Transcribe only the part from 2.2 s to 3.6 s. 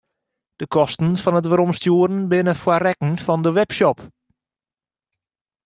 binne foar rekken fan de